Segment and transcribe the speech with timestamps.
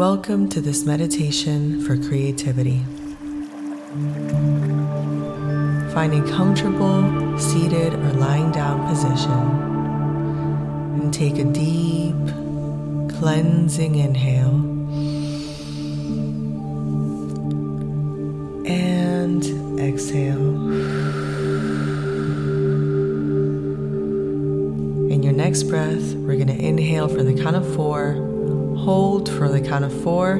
[0.00, 2.78] Welcome to this meditation for creativity.
[5.92, 9.30] Find a comfortable seated or lying down position
[11.02, 12.16] and take a deep,
[13.18, 14.56] cleansing inhale
[18.66, 19.44] and
[19.78, 20.70] exhale.
[25.12, 28.29] In your next breath, we're going to inhale for the count of four
[28.80, 30.32] hold for the count of four,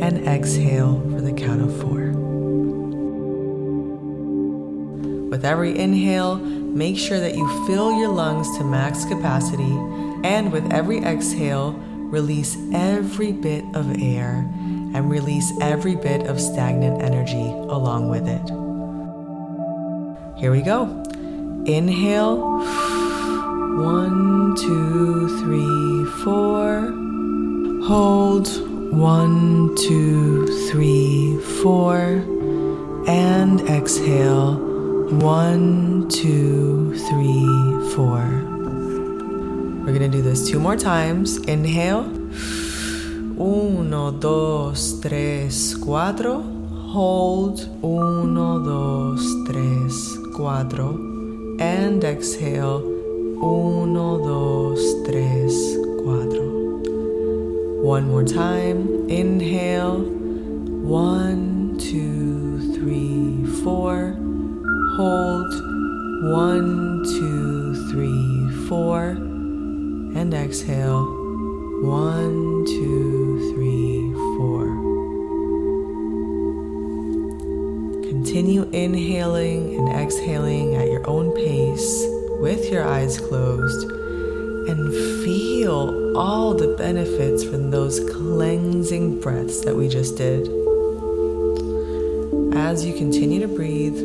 [0.00, 2.10] and exhale for the count of four.
[5.28, 9.76] With every inhale, make sure that you fill your lungs to max capacity,
[10.24, 11.72] and with every exhale,
[12.10, 14.44] release every bit of air
[14.92, 18.50] and release every bit of stagnant energy along with it.
[20.40, 20.86] Here we go.
[21.66, 22.40] Inhale.
[23.78, 26.92] One, two, three, four.
[27.90, 28.46] Hold
[28.92, 31.96] one, two, three, four,
[33.08, 34.54] and exhale
[35.18, 37.44] one, two, three,
[37.90, 38.22] four.
[39.82, 41.38] We're gonna do this two more times.
[41.48, 42.06] Inhale.
[43.36, 46.44] Uno, dos, tres, cuatro.
[46.94, 47.68] Hold.
[47.82, 50.94] Uno, dos, tres, cuatro.
[51.58, 52.84] And exhale.
[53.42, 56.49] Uno, dos, tres, cuatro.
[57.82, 59.08] One more time.
[59.08, 60.00] Inhale.
[60.00, 64.18] One, two, three, four.
[64.96, 65.50] Hold.
[66.30, 69.08] One, two, three, four.
[70.14, 71.06] And exhale.
[71.82, 74.66] One, two, three, four.
[78.10, 82.04] Continue inhaling and exhaling at your own pace
[82.40, 83.99] with your eyes closed
[84.70, 90.46] and feel all the benefits from those cleansing breaths that we just did.
[92.54, 93.98] As you continue to breathe,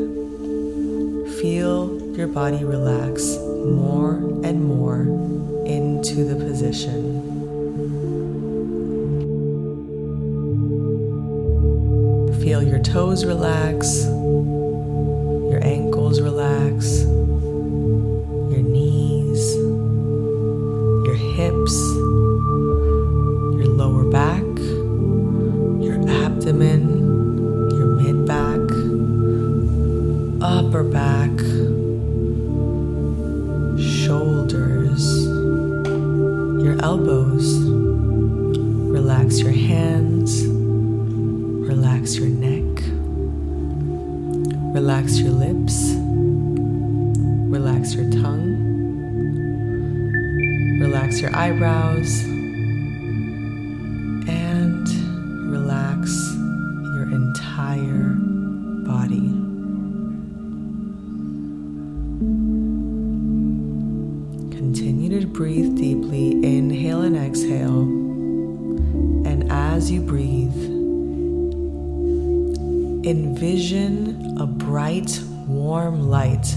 [1.39, 5.01] feel your body relax more and more
[5.67, 7.21] into the position.
[12.41, 14.05] Feel your toes relax,
[39.25, 42.83] Relax your hands, relax your neck,
[44.71, 45.95] relax your lips,
[47.49, 48.53] relax your tongue.
[50.79, 52.21] Relax your eyebrows.
[54.29, 54.87] And
[55.49, 56.11] relax
[56.93, 58.13] your entire
[58.85, 59.27] body.
[64.55, 68.04] Continue to breathe deeply, inhale and exhale.
[69.75, 70.55] As you breathe,
[73.05, 76.55] envision a bright, warm light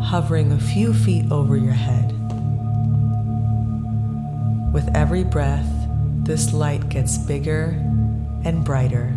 [0.00, 2.12] hovering a few feet over your head.
[4.72, 5.68] With every breath,
[6.22, 7.70] this light gets bigger
[8.44, 9.12] and brighter.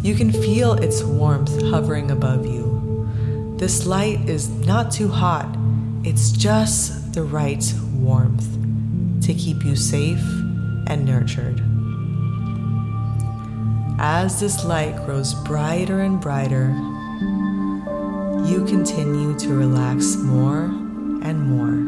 [0.00, 3.56] You can feel its warmth hovering above you.
[3.58, 5.54] This light is not too hot,
[6.02, 7.62] it's just the right
[7.92, 8.48] warmth
[9.26, 10.24] to keep you safe
[10.86, 11.73] and nurtured.
[14.06, 16.68] As this light grows brighter and brighter,
[18.46, 20.64] you continue to relax more
[21.22, 21.78] and more.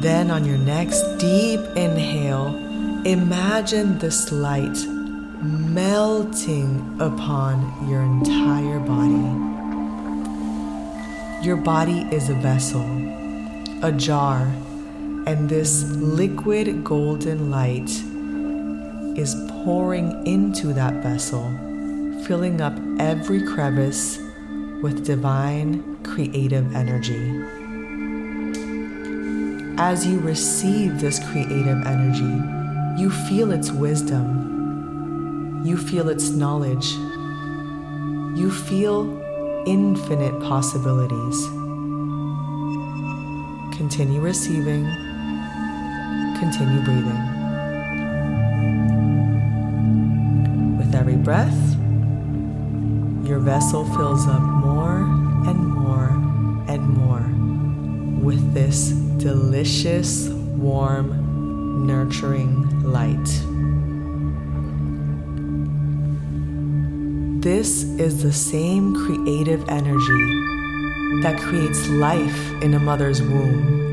[0.00, 2.56] Then, on your next deep inhale,
[3.04, 4.78] imagine this light
[5.42, 9.28] melting upon your entire body.
[11.46, 12.86] Your body is a vessel,
[13.82, 14.50] a jar,
[15.26, 17.90] and this liquid golden light
[19.16, 19.34] is
[19.64, 21.44] pouring into that vessel,
[22.26, 24.18] filling up every crevice
[24.82, 27.44] with divine creative energy.
[29.78, 36.92] As you receive this creative energy, you feel its wisdom, you feel its knowledge,
[38.36, 39.20] you feel
[39.66, 41.46] infinite possibilities.
[43.76, 45.11] Continue receiving,
[46.42, 47.22] continue breathing.
[50.76, 51.76] With every breath,
[53.24, 55.02] your vessel fills up more
[55.46, 56.08] and more
[56.66, 57.24] and more
[58.24, 63.28] with this delicious, warm, nurturing light.
[67.40, 70.24] This is the same creative energy
[71.22, 73.91] that creates life in a mother's womb,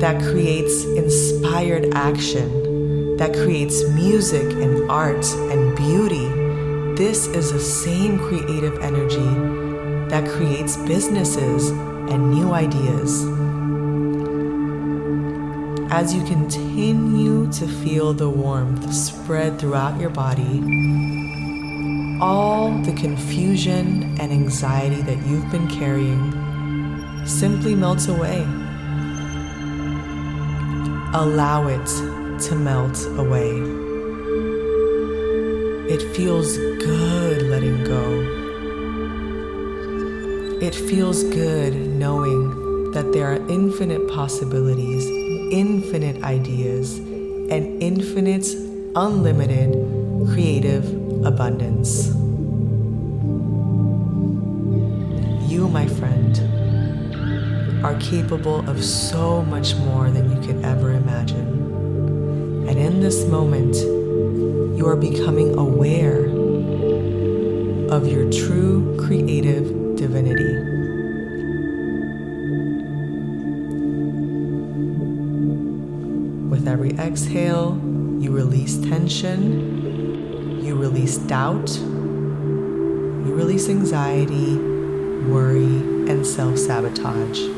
[0.00, 6.28] that creates inspired action, that creates music and art and beauty.
[6.96, 9.30] This is the same creative energy
[10.10, 13.24] that creates businesses and new ideas.
[15.90, 20.60] As you continue to feel the warmth spread throughout your body,
[22.20, 26.32] all the confusion and anxiety that you've been carrying
[27.26, 28.46] simply melts away.
[31.18, 31.86] Allow it
[32.42, 33.48] to melt away.
[35.88, 38.04] It feels good letting go.
[40.60, 45.06] It feels good knowing that there are infinite possibilities,
[45.50, 48.46] infinite ideas, and infinite,
[48.94, 49.72] unlimited
[50.34, 50.84] creative
[51.24, 52.08] abundance.
[55.50, 56.15] You, my friend,
[57.86, 61.46] are capable of so much more than you could ever imagine.
[62.68, 63.76] And in this moment,
[64.76, 66.24] you are becoming aware
[67.94, 70.54] of your true creative divinity.
[76.50, 77.80] With every exhale,
[78.18, 79.86] you release tension
[80.66, 84.56] you release doubt, you release anxiety,
[85.28, 85.76] worry,
[86.10, 87.55] and self sabotage.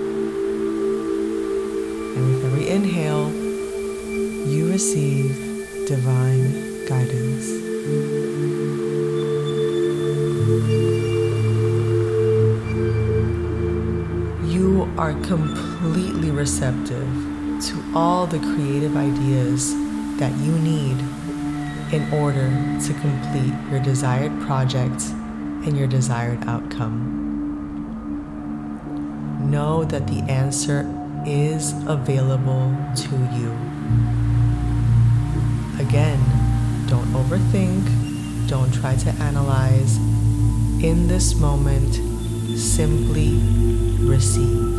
[2.19, 3.31] And with every inhale,
[4.45, 5.37] you receive
[5.87, 7.47] divine guidance.
[14.53, 17.07] You are completely receptive
[17.69, 19.73] to all the creative ideas
[20.19, 20.99] that you need
[21.93, 22.49] in order
[22.85, 25.03] to complete your desired project
[25.65, 27.15] and your desired outcome.
[29.49, 33.53] Know that the answer is available to you.
[35.79, 36.19] Again,
[36.87, 39.97] don't overthink, don't try to analyze.
[40.83, 41.95] In this moment,
[42.59, 43.39] simply
[44.01, 44.79] receive.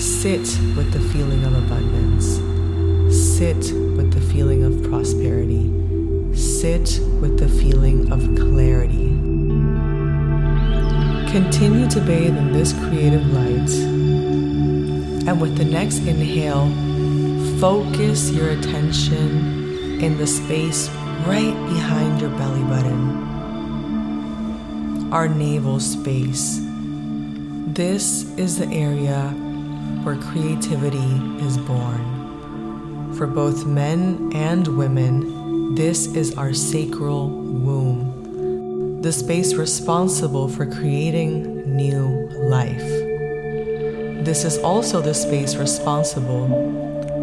[0.00, 0.46] Sit
[0.76, 2.40] with the feeling of abundance.
[3.12, 5.70] Sit with the feeling of prosperity.
[6.34, 9.11] Sit with the feeling of clarity.
[11.32, 13.70] Continue to bathe in this creative light.
[15.26, 16.68] And with the next inhale,
[17.58, 20.90] focus your attention in the space
[21.26, 23.22] right behind your belly button,
[25.10, 26.60] our navel space.
[27.68, 29.30] This is the area
[30.02, 30.98] where creativity
[31.46, 33.14] is born.
[33.16, 37.91] For both men and women, this is our sacral womb,
[39.02, 42.78] the space responsible for creating new life.
[44.24, 46.46] This is also the space responsible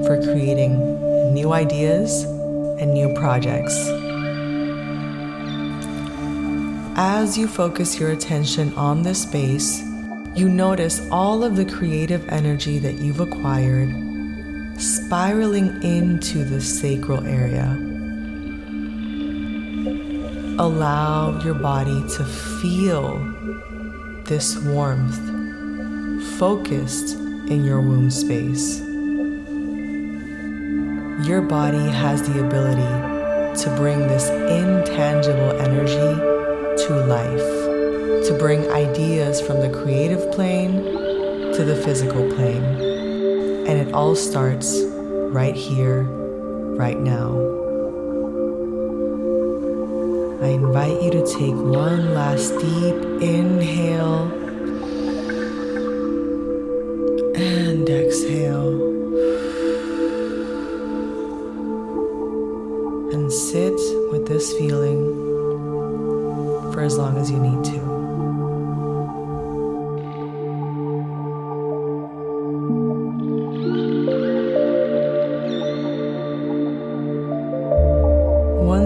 [0.05, 2.23] for creating new ideas
[2.81, 3.75] and new projects.
[6.97, 9.81] As you focus your attention on this space,
[10.35, 13.89] you notice all of the creative energy that you've acquired
[14.77, 17.88] spiraling into the sacral area.
[20.59, 23.17] Allow your body to feel
[24.25, 25.17] this warmth
[26.37, 28.79] focused in your womb space.
[31.25, 37.59] Your body has the ability to bring this intangible energy to life
[38.27, 40.83] to bring ideas from the creative plane
[41.53, 42.63] to the physical plane.
[43.65, 44.81] And it all starts
[45.31, 47.58] right here, right now.
[50.41, 54.31] I invite you to take one last deep inhale
[57.35, 58.69] and exhale.
[63.11, 63.73] And sit
[64.11, 65.13] with this feeling
[66.71, 67.88] for as long as you need to.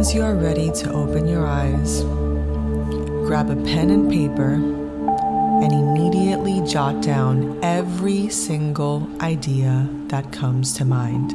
[0.04, 2.02] Once you are ready to open your eyes,
[3.26, 4.56] grab a pen and paper
[5.64, 11.30] and immediately jot down every single idea that comes to mind.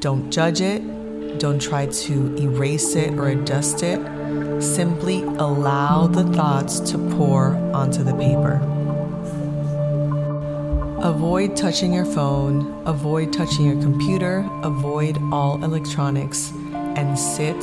[0.00, 3.98] Don't judge it, don't try to erase it or adjust it.
[4.62, 8.62] Simply allow the thoughts to pour onto the paper.
[11.02, 16.52] Avoid touching your phone, avoid touching your computer, avoid all electronics,
[16.96, 17.56] and sit